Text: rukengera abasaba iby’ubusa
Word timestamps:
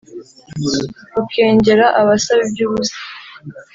rukengera 1.15 1.85
abasaba 2.01 2.41
iby’ubusa 2.47 2.97